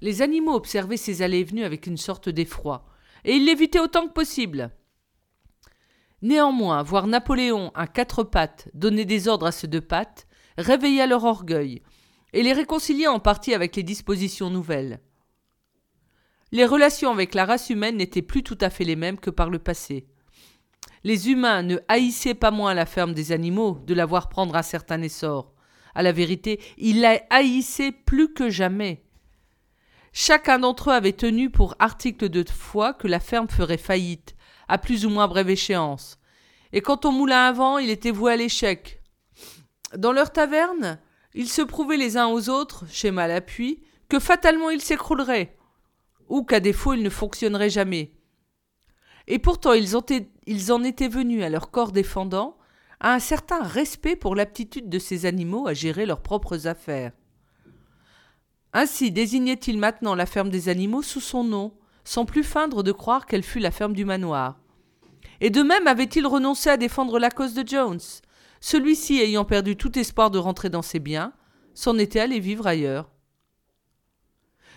Les 0.02 0.24
animaux 0.24 0.56
observaient 0.56 0.98
ses 0.98 1.22
allées 1.22 1.42
et 1.42 1.44
venues 1.44 1.64
avec 1.64 1.86
une 1.86 1.98
sorte 1.98 2.28
d'effroi, 2.28 2.88
et 3.24 3.36
ils 3.36 3.46
l'évitaient 3.46 3.78
autant 3.78 4.08
que 4.08 4.14
possible. 4.14 4.72
Néanmoins, 6.24 6.82
voir 6.82 7.06
Napoléon, 7.06 7.72
un 7.76 7.86
quatre 7.86 8.24
pattes, 8.24 8.68
donner 8.74 9.06
des 9.06 9.28
ordres 9.28 9.46
à 9.46 9.52
ses 9.52 9.68
deux 9.68 9.80
pattes, 9.80 10.26
réveilla 10.58 11.06
leur 11.06 11.24
orgueil, 11.24 11.84
et 12.36 12.44
les 12.44 12.54
réconcilier 12.54 13.08
en 13.08 13.20
partie 13.20 13.54
avec 13.54 13.78
les 13.78 13.84
dispositions 13.84 14.50
nouvelles. 14.50 15.00
Les 16.52 16.66
relations 16.66 17.10
avec 17.12 17.34
la 17.34 17.46
race 17.46 17.70
humaine 17.70 17.96
n'étaient 17.96 18.22
plus 18.22 18.44
tout 18.44 18.58
à 18.60 18.70
fait 18.70 18.84
les 18.84 18.98
mêmes 18.98 19.20
que 19.20 19.30
par 19.30 19.50
le 19.50 19.58
passé. 19.58 20.06
Les 21.06 21.32
humains 21.32 21.64
ne 21.64 21.78
haïssaient 21.88 22.34
pas 22.34 22.52
moins 22.52 22.74
la 22.74 22.86
ferme 22.86 23.14
des 23.14 23.32
animaux 23.32 23.80
de 23.88 23.94
la 23.94 24.06
voir 24.06 24.28
prendre 24.28 24.58
un 24.58 24.64
certain 24.64 25.02
essor. 25.02 25.54
À 25.96 26.04
la 26.04 26.12
vérité, 26.12 26.60
ils 26.78 27.00
la 27.00 27.22
haïssaient 27.30 27.94
plus 27.94 28.34
que 28.34 28.50
jamais. 28.50 29.06
Chacun 30.12 30.60
d'entre 30.60 30.90
eux 30.90 30.94
avait 30.94 31.14
tenu 31.14 31.50
pour 31.50 31.76
article 31.80 32.28
de 32.28 32.44
foi 32.50 32.94
que 32.94 33.08
la 33.08 33.22
ferme 33.22 33.48
ferait 33.48 33.78
faillite, 33.78 34.36
à 34.68 34.78
plus 34.78 35.06
ou 35.06 35.10
moins 35.10 35.30
brève 35.30 35.50
échéance. 35.50 36.20
Et 36.74 36.82
quant 36.82 37.00
au 37.06 37.12
moulin 37.12 37.48
à 37.48 37.54
vent, 37.54 37.78
il 37.78 37.90
était 37.90 38.12
voué 38.12 38.34
à 38.34 38.36
l'échec. 38.36 39.02
Dans 39.96 40.12
leur 40.12 40.34
taverne, 40.34 41.00
ils 41.36 41.50
se 41.50 41.62
prouvaient 41.62 41.98
les 41.98 42.18
uns 42.18 42.28
aux 42.28 42.50
autres, 42.50 42.86
schéma 42.90 43.24
à 43.24 43.28
l'appui, 43.28 43.82
que 44.10 44.20
fatalement 44.20 44.70
ils 44.70 44.82
s'écrouleraient, 44.82 45.56
ou 46.30 46.44
qu'à 46.44 46.60
défaut 46.60 46.94
ils 46.94 47.04
ne 47.04 47.10
fonctionneraient 47.10 47.70
jamais. 47.70 48.14
Et 49.28 49.38
pourtant 49.38 49.74
ils, 49.74 49.90
ils 50.48 50.72
en 50.72 50.84
étaient 50.84 51.10
venus 51.10 51.44
à 51.44 51.50
leur 51.50 51.72
corps 51.72 51.92
défendant 51.92 52.58
à 53.02 53.14
un 53.14 53.20
certain 53.20 53.62
respect 53.62 54.16
pour 54.16 54.34
l'aptitude 54.34 54.90
de 54.90 54.98
ces 54.98 55.26
animaux 55.26 55.68
à 55.68 55.74
gérer 55.74 56.06
leurs 56.06 56.22
propres 56.22 56.68
affaires. 56.68 57.12
Ainsi 58.72 59.12
désignait-il 59.12 59.78
maintenant 59.78 60.16
la 60.16 60.26
ferme 60.26 60.50
des 60.50 60.70
animaux 60.70 61.02
sous 61.02 61.22
son 61.22 61.44
nom, 61.44 61.74
sans 62.04 62.26
plus 62.26 62.44
feindre 62.44 62.84
de 62.84 62.92
croire 62.92 63.26
qu'elle 63.26 63.44
fût 63.44 63.60
la 63.60 63.72
ferme 63.72 63.94
du 63.94 64.06
manoir. 64.06 64.58
Et 65.42 65.50
de 65.50 65.64
même 65.64 65.88
avait-il 65.88 66.26
renoncé 66.26 66.70
à 66.70 66.78
défendre 66.78 67.20
la 67.20 67.30
cause 67.30 67.54
de 67.54 67.68
Jones. 67.68 68.00
Celui-ci, 68.68 69.22
ayant 69.22 69.46
perdu 69.46 69.76
tout 69.76 70.00
espoir 70.00 70.32
de 70.32 70.40
rentrer 70.40 70.72
dans 70.72 70.82
ses 70.82 70.98
biens, 70.98 71.34
s'en 71.76 72.00
était 72.00 72.20
allé 72.20 72.40
vivre 72.40 72.66
ailleurs. 72.66 73.12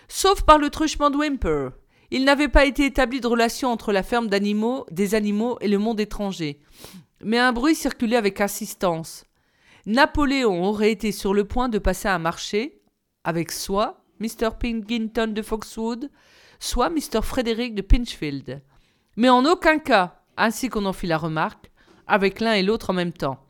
Sauf 0.07 0.43
par 0.43 0.59
le 0.59 0.69
truchement 0.69 1.09
de 1.09 1.17
Wimper, 1.17 1.69
il 2.11 2.23
n'avait 2.23 2.49
pas 2.49 2.65
été 2.65 2.85
établi 2.85 3.19
de 3.19 3.25
relation 3.25 3.71
entre 3.71 3.91
la 3.91 4.03
ferme 4.03 4.27
d'animaux, 4.27 4.85
des 4.91 5.15
animaux 5.15 5.57
et 5.59 5.67
le 5.67 5.79
monde 5.79 5.99
étranger. 5.99 6.61
Mais 7.23 7.39
un 7.39 7.51
bruit 7.51 7.73
circulait 7.73 8.15
avec 8.15 8.39
insistance. 8.41 9.25
Napoléon 9.87 10.65
aurait 10.65 10.91
été 10.91 11.11
sur 11.11 11.33
le 11.33 11.45
point 11.45 11.67
de 11.67 11.79
passer 11.79 12.09
un 12.09 12.19
marché, 12.19 12.83
avec 13.23 13.51
soit 13.51 14.03
Mr. 14.19 14.51
Pinginton 14.59 15.33
de 15.33 15.41
Foxwood, 15.41 16.11
soit 16.59 16.91
Mr. 16.91 17.23
Frédéric 17.23 17.73
de 17.73 17.81
Pinchfield. 17.81 18.61
Mais 19.15 19.29
en 19.29 19.45
aucun 19.45 19.79
cas, 19.79 20.21
ainsi 20.37 20.69
qu'on 20.69 20.85
en 20.85 20.93
fit 20.93 21.07
la 21.07 21.17
remarque, 21.17 21.71
avec 22.05 22.39
l'un 22.39 22.53
et 22.53 22.61
l'autre 22.61 22.91
en 22.91 22.93
même 22.93 23.13
temps. 23.13 23.48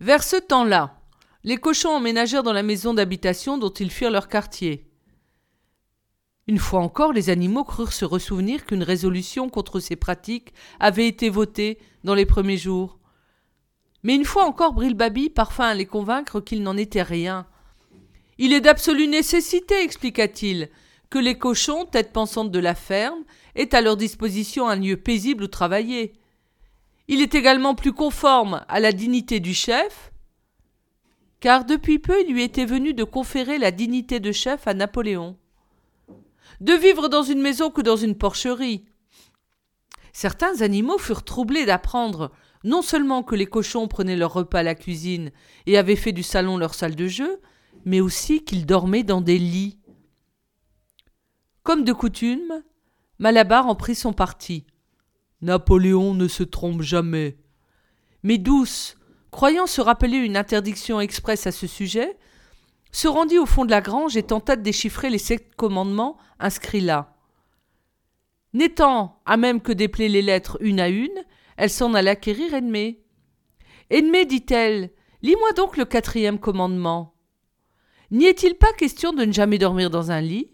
Vers 0.00 0.22
ce 0.22 0.36
temps-là, 0.36 0.98
les 1.44 1.58
cochons 1.58 1.90
emménagèrent 1.90 2.42
dans 2.42 2.54
la 2.54 2.62
maison 2.62 2.94
d'habitation 2.94 3.58
dont 3.58 3.68
ils 3.68 3.90
firent 3.90 4.10
leur 4.10 4.28
quartier. 4.28 4.86
Une 6.46 6.58
fois 6.58 6.80
encore, 6.80 7.12
les 7.12 7.28
animaux 7.28 7.64
crurent 7.64 7.92
se 7.92 8.06
ressouvenir 8.06 8.64
qu'une 8.64 8.82
résolution 8.82 9.50
contre 9.50 9.78
ces 9.78 9.96
pratiques 9.96 10.54
avait 10.80 11.06
été 11.06 11.28
votée 11.28 11.78
dans 12.02 12.14
les 12.14 12.24
premiers 12.24 12.56
jours. 12.56 12.98
Mais 14.02 14.14
une 14.14 14.24
fois 14.24 14.46
encore, 14.46 14.72
Brilbabi 14.72 15.28
parvint 15.28 15.68
à 15.68 15.74
les 15.74 15.84
convaincre 15.84 16.40
qu'il 16.40 16.62
n'en 16.62 16.78
était 16.78 17.02
rien. 17.02 17.46
Il 18.38 18.54
est 18.54 18.62
d'absolue 18.62 19.06
nécessité, 19.06 19.82
expliqua-t-il, 19.82 20.70
que 21.10 21.18
les 21.18 21.36
cochons, 21.36 21.84
tête 21.84 22.10
pensante 22.10 22.50
de 22.50 22.58
la 22.58 22.74
ferme, 22.74 23.22
aient 23.54 23.74
à 23.74 23.82
leur 23.82 23.98
disposition 23.98 24.66
un 24.66 24.76
lieu 24.76 24.96
paisible 24.96 25.44
où 25.44 25.48
travailler. 25.48 26.14
Il 27.10 27.20
est 27.20 27.34
également 27.34 27.74
plus 27.74 27.92
conforme 27.92 28.64
à 28.68 28.80
la 28.80 28.92
dignité 28.92 29.40
du 29.40 29.52
chef, 29.52 30.12
car 31.40 31.64
depuis 31.64 31.98
peu 31.98 32.14
il 32.22 32.32
lui 32.32 32.44
était 32.44 32.64
venu 32.64 32.94
de 32.94 33.04
conférer 33.04 33.58
la 33.58 33.72
dignité 33.72 34.20
de 34.20 34.30
chef 34.30 34.66
à 34.66 34.74
Napoléon 34.74 35.36
de 36.60 36.72
vivre 36.74 37.08
dans 37.08 37.22
une 37.22 37.40
maison 37.40 37.70
que 37.70 37.80
dans 37.80 37.96
une 37.96 38.14
porcherie. 38.14 38.84
Certains 40.12 40.60
animaux 40.60 40.98
furent 40.98 41.24
troublés 41.24 41.64
d'apprendre 41.64 42.30
non 42.62 42.82
seulement 42.82 43.22
que 43.22 43.34
les 43.34 43.46
cochons 43.46 43.88
prenaient 43.88 44.16
leur 44.16 44.34
repas 44.34 44.60
à 44.60 44.62
la 44.62 44.74
cuisine 44.74 45.30
et 45.66 45.78
avaient 45.78 45.96
fait 45.96 46.12
du 46.12 46.22
salon 46.22 46.58
leur 46.58 46.74
salle 46.74 46.94
de 46.94 47.08
jeu, 47.08 47.40
mais 47.84 48.00
aussi 48.00 48.44
qu'ils 48.44 48.66
dormaient 48.66 49.02
dans 49.02 49.22
des 49.22 49.38
lits. 49.38 49.78
Comme 51.62 51.84
de 51.84 51.92
coutume, 51.92 52.62
Malabar 53.18 53.66
en 53.66 53.74
prit 53.74 53.94
son 53.94 54.12
parti. 54.12 54.66
Napoléon 55.42 56.14
ne 56.14 56.28
se 56.28 56.42
trompe 56.42 56.82
jamais. 56.82 57.38
Mais 58.22 58.38
Douce, 58.38 58.96
croyant 59.30 59.66
se 59.66 59.80
rappeler 59.80 60.18
une 60.18 60.36
interdiction 60.36 61.00
expresse 61.00 61.46
à 61.46 61.52
ce 61.52 61.66
sujet, 61.66 62.16
se 62.92 63.08
rendit 63.08 63.38
au 63.38 63.46
fond 63.46 63.64
de 63.64 63.70
la 63.70 63.80
grange 63.80 64.16
et 64.16 64.22
tenta 64.22 64.56
de 64.56 64.62
déchiffrer 64.62 65.10
les 65.10 65.18
sept 65.18 65.54
commandements 65.54 66.18
inscrits 66.38 66.80
là. 66.80 67.16
N'étant 68.52 69.20
à 69.26 69.36
même 69.36 69.60
que 69.60 69.72
d'épeler 69.72 70.08
les 70.08 70.22
lettres 70.22 70.58
une 70.60 70.80
à 70.80 70.88
une, 70.88 71.08
elle 71.56 71.70
s'en 71.70 71.94
alla 71.94 72.16
quérir 72.16 72.52
Edmé. 72.52 73.00
Edmé, 73.90 74.24
dit-elle, 74.24 74.90
lis-moi 75.22 75.52
donc 75.52 75.76
le 75.76 75.84
quatrième 75.84 76.38
commandement. 76.38 77.14
N'y 78.10 78.26
est-il 78.26 78.56
pas 78.56 78.72
question 78.72 79.12
de 79.12 79.24
ne 79.24 79.32
jamais 79.32 79.58
dormir 79.58 79.88
dans 79.88 80.10
un 80.10 80.20
lit? 80.20 80.50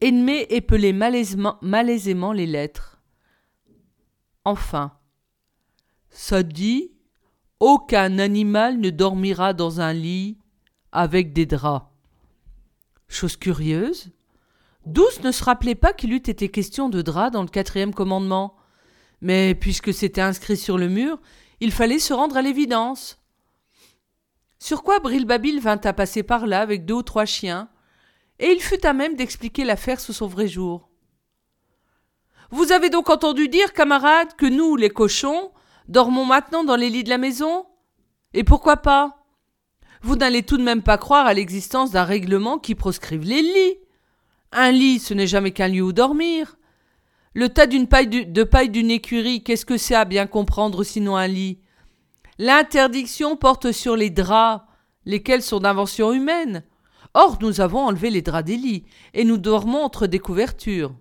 Edmé 0.00 0.46
épelait 0.50 0.92
malaisément, 0.92 1.58
malaisément 1.62 2.32
les 2.32 2.46
lettres. 2.46 2.95
Enfin, 4.46 4.92
ça 6.08 6.44
dit 6.44 6.92
aucun 7.58 8.20
animal 8.20 8.78
ne 8.78 8.90
dormira 8.90 9.54
dans 9.54 9.80
un 9.80 9.92
lit 9.92 10.38
avec 10.92 11.32
des 11.32 11.46
draps. 11.46 11.84
Chose 13.08 13.36
curieuse, 13.36 14.12
Douce 14.84 15.20
ne 15.24 15.32
se 15.32 15.42
rappelait 15.42 15.74
pas 15.74 15.92
qu'il 15.92 16.12
eût 16.12 16.18
été 16.18 16.48
question 16.48 16.88
de 16.88 17.02
draps 17.02 17.32
dans 17.32 17.42
le 17.42 17.48
quatrième 17.48 17.92
commandement. 17.92 18.54
Mais 19.20 19.56
puisque 19.56 19.92
c'était 19.92 20.20
inscrit 20.20 20.56
sur 20.56 20.78
le 20.78 20.88
mur, 20.88 21.18
il 21.58 21.72
fallait 21.72 21.98
se 21.98 22.14
rendre 22.14 22.36
à 22.36 22.42
l'évidence. 22.42 23.20
Sur 24.60 24.84
quoi 24.84 25.00
Brilbabil 25.00 25.58
vint 25.58 25.80
à 25.82 25.92
passer 25.92 26.22
par 26.22 26.46
là 26.46 26.60
avec 26.60 26.84
deux 26.84 26.94
ou 26.94 27.02
trois 27.02 27.24
chiens, 27.24 27.68
et 28.38 28.52
il 28.52 28.62
fut 28.62 28.86
à 28.86 28.92
même 28.92 29.16
d'expliquer 29.16 29.64
l'affaire 29.64 29.98
sous 29.98 30.12
son 30.12 30.28
vrai 30.28 30.46
jour. 30.46 30.88
Vous 32.50 32.72
avez 32.72 32.90
donc 32.90 33.10
entendu 33.10 33.48
dire, 33.48 33.72
camarades, 33.72 34.34
que 34.36 34.46
nous, 34.46 34.76
les 34.76 34.90
cochons, 34.90 35.50
dormons 35.88 36.24
maintenant 36.24 36.64
dans 36.64 36.76
les 36.76 36.90
lits 36.90 37.04
de 37.04 37.10
la 37.10 37.18
maison? 37.18 37.66
Et 38.34 38.44
pourquoi 38.44 38.76
pas? 38.76 39.24
Vous 40.02 40.16
n'allez 40.16 40.42
tout 40.42 40.56
de 40.56 40.62
même 40.62 40.82
pas 40.82 40.98
croire 40.98 41.26
à 41.26 41.34
l'existence 41.34 41.90
d'un 41.90 42.04
règlement 42.04 42.58
qui 42.58 42.74
proscrive 42.74 43.22
les 43.22 43.42
lits. 43.42 43.78
Un 44.52 44.70
lit, 44.70 44.98
ce 45.00 45.14
n'est 45.14 45.26
jamais 45.26 45.50
qu'un 45.50 45.68
lieu 45.68 45.82
où 45.82 45.92
dormir. 45.92 46.56
Le 47.34 47.48
tas 47.48 47.66
d'une 47.66 47.88
paille 47.88 48.08
de 48.08 48.44
paille 48.44 48.70
d'une 48.70 48.90
écurie, 48.90 49.42
qu'est-ce 49.42 49.66
que 49.66 49.76
c'est 49.76 49.94
à 49.94 50.04
bien 50.04 50.26
comprendre 50.26 50.84
sinon 50.84 51.16
un 51.16 51.26
lit? 51.26 51.60
L'interdiction 52.38 53.36
porte 53.36 53.72
sur 53.72 53.96
les 53.96 54.10
draps, 54.10 54.64
lesquels 55.04 55.42
sont 55.42 55.60
d'invention 55.60 56.12
humaine. 56.12 56.62
Or, 57.14 57.38
nous 57.40 57.60
avons 57.60 57.80
enlevé 57.80 58.10
les 58.10 58.22
draps 58.22 58.46
des 58.46 58.56
lits, 58.56 58.84
et 59.14 59.24
nous 59.24 59.38
dormons 59.38 59.82
entre 59.82 60.06
des 60.06 60.18
couvertures. 60.18 60.94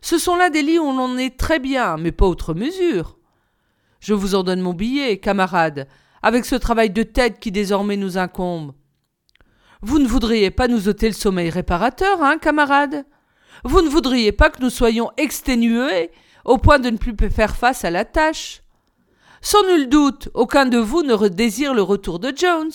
Ce 0.00 0.18
sont 0.18 0.36
là 0.36 0.50
des 0.50 0.62
lits 0.62 0.78
où 0.78 0.92
l'on 0.92 1.18
est 1.18 1.36
très 1.36 1.58
bien, 1.58 1.96
mais 1.96 2.12
pas 2.12 2.26
outre 2.26 2.54
mesure. 2.54 3.18
Je 4.00 4.14
vous 4.14 4.34
en 4.34 4.42
donne 4.42 4.60
mon 4.60 4.72
billet, 4.72 5.18
camarade, 5.18 5.86
avec 6.22 6.44
ce 6.44 6.56
travail 6.56 6.90
de 6.90 7.02
tête 7.02 7.38
qui 7.38 7.52
désormais 7.52 7.96
nous 7.96 8.18
incombe. 8.18 8.72
Vous 9.82 9.98
ne 9.98 10.06
voudriez 10.06 10.50
pas 10.50 10.68
nous 10.68 10.88
ôter 10.88 11.08
le 11.08 11.14
sommeil 11.14 11.50
réparateur, 11.50 12.22
hein, 12.22 12.38
camarade 12.38 13.04
Vous 13.64 13.82
ne 13.82 13.88
voudriez 13.88 14.32
pas 14.32 14.50
que 14.50 14.62
nous 14.62 14.70
soyons 14.70 15.10
exténués 15.16 16.10
au 16.44 16.58
point 16.58 16.78
de 16.78 16.90
ne 16.90 16.96
plus 16.96 17.14
faire 17.30 17.56
face 17.56 17.84
à 17.84 17.90
la 17.90 18.04
tâche 18.04 18.62
Sans 19.40 19.62
nul 19.66 19.88
doute, 19.88 20.28
aucun 20.34 20.66
de 20.66 20.78
vous 20.78 21.02
ne 21.02 21.28
désire 21.28 21.74
le 21.74 21.82
retour 21.82 22.18
de 22.18 22.32
Jones. 22.34 22.72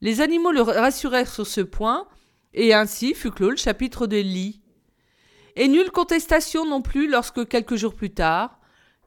Les 0.00 0.20
animaux 0.20 0.52
le 0.52 0.62
rassurèrent 0.62 1.30
sur 1.30 1.46
ce 1.46 1.60
point, 1.60 2.06
et 2.54 2.74
ainsi 2.74 3.14
fut 3.14 3.30
clos 3.30 3.50
le 3.50 3.56
chapitre 3.56 4.06
de 4.06 4.16
lit. 4.16 4.61
Et 5.56 5.68
nulle 5.68 5.90
contestation 5.90 6.64
non 6.64 6.80
plus 6.82 7.08
lorsque, 7.08 7.46
quelques 7.46 7.76
jours 7.76 7.94
plus 7.94 8.12
tard, 8.14 8.58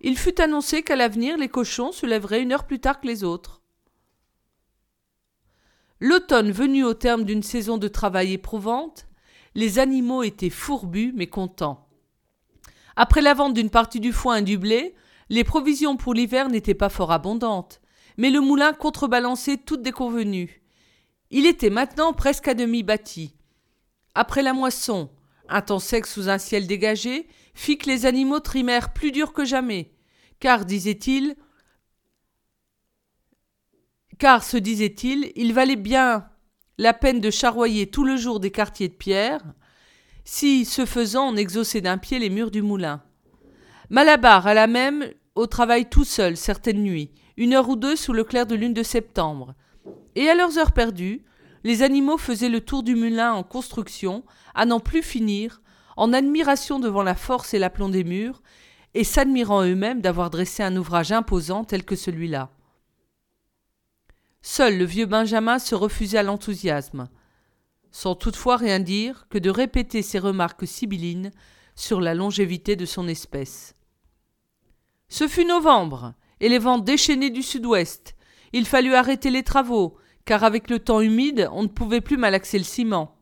il 0.02 0.18
fut 0.18 0.40
annoncé 0.40 0.84
qu'à 0.84 0.96
l'avenir 0.96 1.38
les 1.38 1.50
cochons 1.50 1.92
se 1.92 2.06
lèveraient 2.06 2.44
une 2.44 2.52
heure 2.52 2.68
plus 2.68 2.80
tard 2.80 3.00
que 3.02 3.08
les 3.08 3.24
autres. 3.24 3.62
L'automne 6.00 6.52
venu 6.52 6.84
au 6.84 6.94
terme 6.94 7.24
d'une 7.24 7.42
saison 7.42 7.78
de 7.78 7.88
travail 7.88 8.34
éprouvante, 8.34 9.08
les 9.56 9.80
animaux 9.80 10.24
étaient 10.24 10.50
fourbus 10.50 11.14
mais 11.16 11.28
contents. 11.28 11.88
Après 12.96 13.22
la 13.22 13.34
vente 13.34 13.54
d'une 13.54 13.70
partie 13.70 14.00
du 14.00 14.12
foin 14.12 14.38
et 14.38 14.42
du 14.42 14.58
blé, 14.58 14.94
les 15.30 15.44
provisions 15.44 15.98
pour 15.98 16.14
l'hiver 16.14 16.50
n'étaient 16.50 16.74
pas 16.74 16.90
fort 16.90 17.12
abondantes, 17.12 17.82
mais 18.18 18.30
le 18.30 18.42
moulin 18.42 18.74
contrebalançait 18.74 19.58
toutes 19.58 19.82
déconvenues. 19.82 20.62
Il 21.32 21.46
était 21.46 21.70
maintenant 21.70 22.14
presque 22.14 22.48
à 22.48 22.54
demi 22.54 22.84
bâti. 22.84 23.34
Après 24.14 24.44
la 24.44 24.54
moisson, 24.54 25.10
un 25.50 25.62
temps 25.62 25.80
sec 25.80 26.06
sous 26.08 26.30
un 26.30 26.38
ciel 26.38 26.68
dégagé 26.68 27.28
fit 27.54 27.78
que 27.78 27.90
les 27.90 28.06
animaux 28.06 28.40
trimèrent 28.40 28.94
plus 28.94 29.12
dur 29.12 29.34
que 29.34 29.46
jamais, 29.46 29.92
car, 30.40 30.66
disait-il, 30.66 31.36
car, 34.20 34.44
se 34.44 34.58
disait-il, 34.58 35.32
il 35.36 35.54
valait 35.54 35.76
bien 35.76 36.28
la 36.78 36.94
peine 36.94 37.22
de 37.22 37.32
charroyer 37.32 37.88
tout 37.88 38.04
le 38.04 38.18
jour 38.18 38.40
des 38.40 38.52
quartiers 38.52 38.90
de 38.90 38.94
pierre, 38.94 39.42
si, 40.26 40.66
ce 40.66 40.86
faisant, 40.86 41.30
on 41.30 41.38
exauçait 41.38 41.82
d'un 41.82 41.98
pied 41.98 42.20
les 42.20 42.30
murs 42.30 42.52
du 42.52 42.62
moulin. 42.62 43.02
Malabar 43.90 44.48
alla 44.48 44.68
même 44.68 45.12
au 45.36 45.48
travail 45.48 45.90
tout 45.90 46.04
seul 46.04 46.36
certaines 46.36 46.82
nuits, 46.82 47.12
une 47.38 47.54
heure 47.54 47.70
ou 47.70 47.76
deux 47.76 47.96
sous 47.96 48.14
le 48.14 48.24
clair 48.24 48.48
de 48.48 48.56
lune 48.56 48.74
de 48.74 48.84
septembre, 48.84 49.54
et 50.16 50.30
à 50.30 50.36
leurs 50.36 50.58
heures 50.58 50.72
perdues, 50.72 51.24
les 51.66 51.82
animaux 51.82 52.20
faisaient 52.20 52.48
le 52.48 52.62
tour 52.62 52.84
du 52.84 52.96
moulin 52.96 53.34
en 53.34 53.42
construction, 53.42 54.24
à 54.54 54.68
n'en 54.68 54.80
plus 54.80 55.02
finir, 55.02 55.64
en 55.98 56.14
admiration 56.14 56.80
devant 56.80 57.02
la 57.02 57.16
force 57.16 57.56
et 57.56 57.60
l'aplomb 57.60 57.90
des 57.90 58.04
murs, 58.04 58.44
et 58.94 59.04
s'admirant 59.04 59.64
eux-mêmes 59.64 60.00
d'avoir 60.00 60.30
dressé 60.30 60.62
un 60.62 60.78
ouvrage 60.78 61.12
imposant 61.12 61.64
tel 61.64 61.84
que 61.84 61.96
celui-là. 61.96 62.52
Seul 64.44 64.78
le 64.78 64.86
vieux 64.86 65.08
Benjamin 65.08 65.58
se 65.58 65.74
refusait 65.74 66.20
à 66.20 66.24
l'enthousiasme, 66.24 67.10
sans 67.90 68.14
toutefois 68.14 68.58
rien 68.58 68.80
dire 68.80 69.26
que 69.32 69.40
de 69.40 69.50
répéter 69.50 70.04
ses 70.04 70.20
remarques 70.20 70.68
sibyllines 70.68 71.32
sur 71.74 72.00
la 72.00 72.14
longévité 72.14 72.76
de 72.76 72.86
son 72.86 73.08
espèce. 73.08 73.74
Ce 75.10 75.28
fut 75.28 75.46
novembre, 75.46 76.14
et 76.40 76.48
les 76.48 76.60
vents 76.60 76.78
déchaînés 76.78 77.32
du 77.32 77.42
sud-ouest. 77.42 78.16
Il 78.54 78.68
fallut 78.68 78.94
arrêter 78.94 79.32
les 79.32 79.44
travaux, 79.44 79.98
car 80.26 80.44
avec 80.44 80.70
le 80.70 80.80
temps 80.80 81.02
humide, 81.02 81.48
on 81.52 81.64
ne 81.64 81.68
pouvait 81.68 82.02
plus 82.02 82.18
malaxer 82.18 82.58
le 82.58 82.64
ciment. 82.64 83.16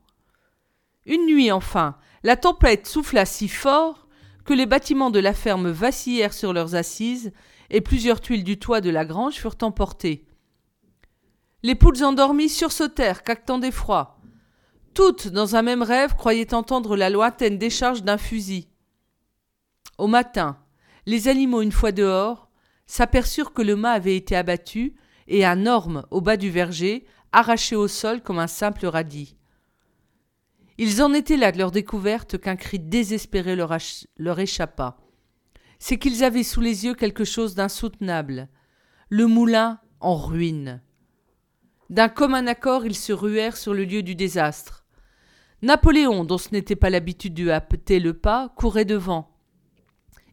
Une 1.05 1.25
nuit 1.25 1.51
enfin, 1.51 1.98
la 2.24 2.38
tempête 2.38 2.88
souffla 2.88 3.25
si 3.25 3.50
fort 3.50 4.07
que 4.45 4.53
les 4.53 4.65
bâtiments 4.65 5.12
de 5.12 5.19
la 5.19 5.33
ferme 5.33 5.69
vacillèrent 5.69 6.33
sur 6.33 6.53
leurs 6.53 6.75
assises 6.75 7.31
et 7.69 7.81
plusieurs 7.81 8.22
tuiles 8.22 8.43
du 8.43 8.57
toit 8.57 8.81
de 8.81 8.89
la 8.89 9.05
grange 9.05 9.36
furent 9.36 9.57
emportées. 9.62 10.25
Les 11.62 11.75
poules 11.75 12.03
endormies 12.03 12.50
sursautèrent, 12.50 13.24
cactant 13.24 13.57
d'effroi. 13.57 14.17
Toutes, 14.93 15.27
dans 15.27 15.55
un 15.55 15.62
même 15.62 15.81
rêve, 15.81 16.15
croyaient 16.15 16.53
entendre 16.53 16.95
la 16.95 17.10
lointaine 17.10 17.57
décharge 17.57 18.03
d'un 18.03 18.17
fusil. 18.17 18.67
Au 19.98 20.07
matin, 20.07 20.57
les 21.05 21.27
animaux, 21.27 21.62
une 21.62 21.72
fois 21.72 21.91
dehors, 21.91 22.50
s'aperçurent 22.86 23.53
que 23.53 23.62
le 23.62 23.75
mât 23.75 23.93
avait 23.93 24.15
été 24.15 24.36
abattu 24.36 24.95
et 25.27 25.46
un 25.46 25.65
orme 25.65 26.06
au 26.12 26.22
bas 26.22 26.38
du 26.38 26.50
verger, 26.50 27.06
arraché 27.32 27.75
au 27.75 27.88
sol 27.88 28.22
comme 28.22 28.39
un 28.39 28.48
simple 28.48 28.86
radis. 28.86 29.36
Ils 30.77 31.03
en 31.03 31.13
étaient 31.13 31.38
là 31.38 31.51
de 31.51 31.58
leur 31.58 31.72
découverte 31.72 32.39
qu'un 32.39 32.56
cri 32.56 32.80
désespéré 32.80 33.56
leur, 33.56 34.39
échappa. 34.39 34.98
C'est 35.80 36.00
qu'ils 36.00 36.24
avaient 36.24 36.44
sous 36.44 36.62
les 36.62 36.86
yeux 36.86 36.96
quelque 36.96 37.25
chose 37.25 37.56
d'insoutenable. 37.56 38.50
Le 39.10 39.27
moulin 39.27 39.80
en 40.00 40.15
ruine. 40.15 40.82
D'un 41.89 42.10
commun 42.10 42.48
accord, 42.48 42.86
ils 42.86 42.96
se 42.96 43.13
ruèrent 43.13 43.58
sur 43.58 43.74
le 43.74 43.86
lieu 43.86 44.01
du 44.01 44.15
désastre. 44.15 44.86
Napoléon, 45.62 46.25
dont 46.25 46.38
ce 46.38 46.50
n'était 46.51 46.75
pas 46.75 46.89
l'habitude 46.89 47.36
de 47.36 47.50
hâter 47.50 48.00
le 48.00 48.13
pas, 48.13 48.50
courait 48.58 48.86
devant. 48.86 49.38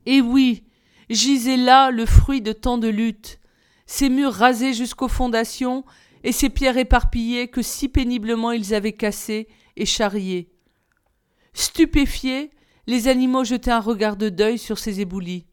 Et 0.06 0.20
oui, 0.20 0.64
gisait 1.10 1.56
là 1.56 1.90
le 1.90 2.06
fruit 2.06 2.40
de 2.40 2.52
tant 2.52 2.78
de 2.78 2.88
luttes, 2.88 3.39
ces 3.90 4.08
murs 4.08 4.32
rasés 4.32 4.72
jusqu'aux 4.72 5.08
fondations 5.08 5.84
et 6.22 6.30
ces 6.30 6.48
pierres 6.48 6.78
éparpillées 6.78 7.48
que 7.48 7.60
si 7.60 7.88
péniblement 7.88 8.52
ils 8.52 8.72
avaient 8.72 8.92
cassées 8.92 9.48
et 9.74 9.84
charriées. 9.84 10.48
Stupéfiés, 11.54 12.52
les 12.86 13.08
animaux 13.08 13.42
jetaient 13.42 13.72
un 13.72 13.80
regard 13.80 14.16
de 14.16 14.28
deuil 14.28 14.58
sur 14.58 14.78
ces 14.78 15.00
éboulis. 15.00 15.44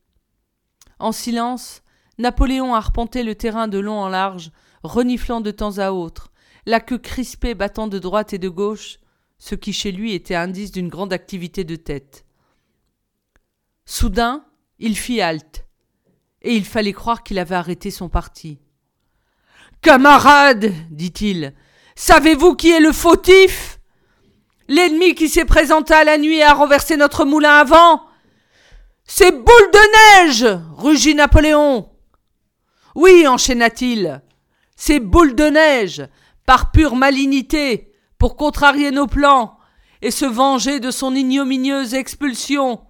En 1.00 1.12
silence, 1.12 1.82
Napoléon 2.20 2.76
arpentait 2.76 3.24
le 3.24 3.34
terrain 3.34 3.68
de 3.68 3.80
long 3.80 4.00
en 4.00 4.08
large, 4.08 4.52
reniflant 4.84 5.42
de 5.42 5.50
temps 5.50 5.80
à 5.80 5.90
autre, 5.90 6.32
la 6.68 6.80
queue 6.80 7.00
crispée 7.00 7.56
battant 7.56 7.88
de 7.88 7.98
droite 7.98 8.34
et 8.34 8.40
de 8.40 8.50
gauche, 8.50 9.00
ce 9.40 9.56
qui 9.56 9.74
chez 9.74 9.92
lui 9.92 10.14
était 10.14 10.36
indice 10.36 10.72
d'une 10.72 10.90
grande 10.90 11.12
activité 11.12 11.64
de 11.64 11.76
tête. 11.76 12.24
Soudain, 13.86 14.46
il 14.78 14.96
fit 14.96 15.22
halte, 15.22 15.67
et 16.48 16.56
il 16.56 16.64
fallait 16.64 16.94
croire 16.94 17.24
qu'il 17.24 17.40
avait 17.40 17.56
arrêté 17.56 17.92
son 17.92 18.08
parti. 18.08 18.58
Camarades, 19.82 20.72
dit-il, 20.90 21.54
savez-vous 21.96 22.56
qui 22.56 22.72
est 22.72 22.80
le 22.80 22.94
fautif? 22.94 23.80
L'ennemi 24.70 25.14
qui 25.14 25.28
s'est 25.28 25.46
présenté 25.46 25.94
à 25.94 26.06
la 26.06 26.18
nuit 26.18 26.38
et 26.38 26.44
a 26.44 26.54
renversé 26.54 26.96
notre 26.96 27.26
moulin 27.26 27.60
à 27.60 27.64
vent? 27.66 28.02
C'est 29.04 29.32
boule 29.32 29.72
de 29.74 30.24
neige 30.24 30.60
rugit 30.78 31.16
Napoléon. 31.16 31.90
Oui, 32.96 33.28
enchaîna-t-il, 33.28 34.22
c'est 34.78 35.02
boule 35.02 35.36
de 35.36 35.46
neige, 35.46 36.08
par 36.46 36.72
pure 36.72 36.96
malignité, 36.96 37.94
pour 38.18 38.38
contrarier 38.38 38.92
nos 38.92 39.08
plans 39.08 39.58
et 40.02 40.12
se 40.12 40.26
venger 40.26 40.80
de 40.80 40.92
son 40.92 41.14
ignominieuse 41.14 41.94
expulsion. 41.94 42.82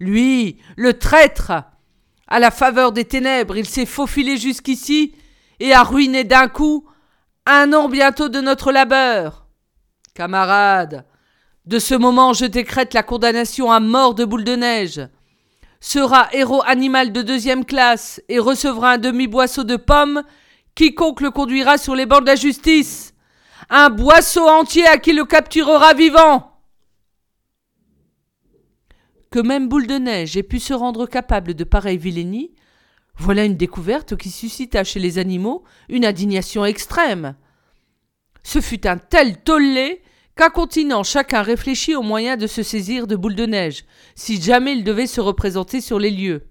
Lui, 0.00 0.58
le 0.76 0.98
traître, 0.98 1.52
à 2.28 2.38
la 2.38 2.50
faveur 2.50 2.92
des 2.92 3.04
ténèbres, 3.04 3.56
il 3.56 3.66
s'est 3.66 3.86
faufilé 3.86 4.36
jusqu'ici 4.36 5.14
et 5.60 5.72
a 5.72 5.82
ruiné 5.82 6.24
d'un 6.24 6.48
coup 6.48 6.86
un 7.46 7.72
an 7.72 7.88
bientôt 7.88 8.28
de 8.28 8.40
notre 8.40 8.72
labeur. 8.72 9.46
Camarade, 10.14 11.04
de 11.66 11.78
ce 11.78 11.94
moment 11.94 12.32
je 12.32 12.46
décrète 12.46 12.94
la 12.94 13.02
condamnation 13.02 13.70
à 13.70 13.80
mort 13.80 14.14
de 14.14 14.24
boule 14.24 14.44
de 14.44 14.56
neige. 14.56 15.00
Sera 15.80 16.28
héros 16.32 16.62
animal 16.66 17.12
de 17.12 17.20
deuxième 17.20 17.64
classe 17.64 18.22
et 18.28 18.38
recevra 18.38 18.92
un 18.92 18.98
demi-boisseau 18.98 19.64
de 19.64 19.76
pommes 19.76 20.22
quiconque 20.74 21.20
le 21.20 21.30
conduira 21.30 21.78
sur 21.78 21.94
les 21.94 22.06
bancs 22.06 22.22
de 22.22 22.26
la 22.26 22.36
justice. 22.36 23.14
Un 23.70 23.90
boisseau 23.90 24.46
entier 24.48 24.86
à 24.86 24.98
qui 24.98 25.12
le 25.12 25.24
capturera 25.24 25.94
vivant 25.94 26.53
que 29.34 29.40
même 29.40 29.68
Boule 29.68 29.88
de 29.88 29.96
Neige 29.96 30.36
ait 30.36 30.44
pu 30.44 30.60
se 30.60 30.72
rendre 30.72 31.06
capable 31.06 31.54
de 31.54 31.64
pareille 31.64 31.98
vilainie, 31.98 32.54
voilà 33.16 33.44
une 33.44 33.56
découverte 33.56 34.16
qui 34.16 34.30
suscita 34.30 34.84
chez 34.84 35.00
les 35.00 35.18
animaux 35.18 35.64
une 35.88 36.04
indignation 36.04 36.64
extrême. 36.64 37.34
Ce 38.44 38.60
fut 38.60 38.86
un 38.86 38.96
tel 38.96 39.42
tollé 39.42 40.02
qu'incontinent 40.36 41.02
chacun 41.02 41.42
réfléchit 41.42 41.96
au 41.96 42.02
moyen 42.02 42.36
de 42.36 42.46
se 42.46 42.62
saisir 42.62 43.08
de 43.08 43.16
Boule 43.16 43.34
de 43.34 43.44
Neige, 43.44 43.84
si 44.14 44.40
jamais 44.40 44.76
il 44.76 44.84
devait 44.84 45.08
se 45.08 45.20
représenter 45.20 45.80
sur 45.80 45.98
les 45.98 46.12
lieux. 46.12 46.46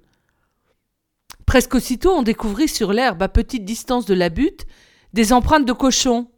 Presque 1.45 1.75
aussitôt 1.75 2.11
on 2.11 2.21
découvrit 2.21 2.67
sur 2.67 2.91
l'herbe 2.91 3.23
à 3.23 3.29
petite 3.29 3.63
distance 3.63 4.05
de 4.05 4.13
la 4.13 4.27
butte 4.27 4.65
des 5.13 5.31
empreintes 5.31 5.65
de 5.65 5.71
cochons. 5.71 6.29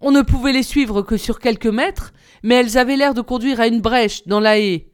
On 0.00 0.12
ne 0.12 0.22
pouvait 0.22 0.54
les 0.54 0.62
suivre 0.62 1.02
que 1.02 1.18
sur 1.18 1.40
quelques 1.40 1.66
mètres, 1.66 2.14
mais 2.42 2.54
elles 2.54 2.78
avaient 2.78 2.96
l'air 2.96 3.12
de 3.12 3.20
conduire 3.20 3.60
à 3.60 3.66
une 3.66 3.82
brèche 3.82 4.26
dans 4.26 4.40
la 4.40 4.58
haie. 4.58 4.89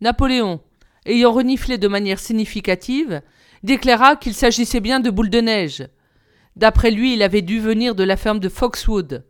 Napoléon, 0.00 0.60
ayant 1.04 1.32
reniflé 1.32 1.78
de 1.78 1.88
manière 1.88 2.18
significative, 2.18 3.22
déclara 3.62 4.16
qu'il 4.16 4.34
s'agissait 4.34 4.80
bien 4.80 5.00
de 5.00 5.10
boules 5.10 5.30
de 5.30 5.40
neige. 5.40 5.88
D'après 6.56 6.90
lui, 6.90 7.14
il 7.14 7.22
avait 7.22 7.42
dû 7.42 7.60
venir 7.60 7.94
de 7.94 8.04
la 8.04 8.16
ferme 8.16 8.40
de 8.40 8.48
Foxwood. 8.48 9.24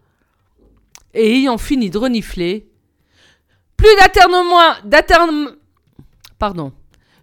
Et 1.14 1.38
ayant 1.38 1.58
fini 1.58 1.90
de 1.90 1.98
renifler, 1.98 2.68
plus 3.76 3.94
d'aternement, 4.00 5.54
pardon, 6.38 6.72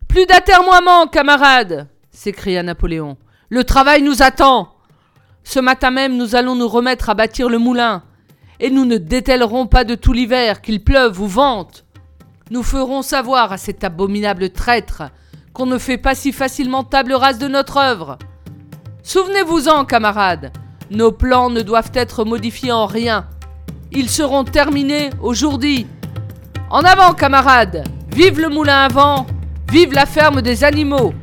plus 0.07 0.25
d'atermoiement, 0.25 1.07
camarades 1.07 1.87
s'écria 2.11 2.63
Napoléon. 2.63 3.17
Le 3.49 3.63
travail 3.63 4.01
nous 4.01 4.21
attend. 4.21 4.73
Ce 5.43 5.59
matin 5.59 5.91
même, 5.91 6.15
nous 6.15 6.35
allons 6.35 6.55
nous 6.55 6.67
remettre 6.67 7.09
à 7.09 7.15
bâtir 7.15 7.49
le 7.49 7.57
moulin, 7.57 8.03
et 8.59 8.69
nous 8.69 8.85
ne 8.85 8.97
détellerons 8.97 9.67
pas 9.67 9.83
de 9.83 9.95
tout 9.95 10.13
l'hiver, 10.13 10.61
qu'il 10.61 10.83
pleuve 10.83 11.19
ou 11.19 11.27
vente. 11.27 11.82
Nous 12.53 12.61
ferons 12.61 13.01
savoir 13.01 13.51
à 13.51 13.57
cet 13.57 13.83
abominable 13.83 14.51
traître 14.51 15.01
qu'on 15.53 15.65
ne 15.65 15.79
fait 15.79 15.97
pas 15.97 16.13
si 16.13 16.31
facilement 16.31 16.83
table 16.83 17.13
rase 17.13 17.39
de 17.39 17.47
notre 17.47 17.77
œuvre. 17.77 18.19
Souvenez-vous-en, 19.01 19.85
camarades, 19.85 20.51
nos 20.91 21.11
plans 21.11 21.49
ne 21.49 21.61
doivent 21.61 21.89
être 21.95 22.25
modifiés 22.25 22.71
en 22.71 22.85
rien. 22.85 23.25
Ils 23.91 24.07
seront 24.07 24.43
terminés 24.43 25.09
aujourd'hui. 25.19 25.87
En 26.69 26.81
avant, 26.81 27.15
camarades 27.15 27.85
Vive 28.09 28.39
le 28.39 28.49
moulin 28.49 28.83
à 28.83 28.87
vent 28.87 29.25
Vive 29.71 29.93
la 29.93 30.05
ferme 30.05 30.43
des 30.43 30.63
animaux 30.63 31.15